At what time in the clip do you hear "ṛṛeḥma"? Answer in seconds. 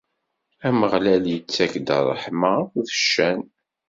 2.07-2.51